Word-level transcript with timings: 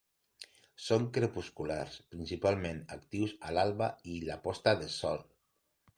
Són 0.85 1.03
crepusculars, 1.17 1.99
principalment 2.15 2.81
actius 2.97 3.35
a 3.49 3.53
l'alba 3.59 3.91
i 4.15 4.19
la 4.31 4.43
posta 4.49 4.75
de 4.81 4.93
sol. 4.99 5.27